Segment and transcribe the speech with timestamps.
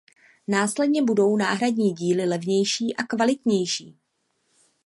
[0.47, 3.97] Následně budou náhradní díly levnější a kvalitnější.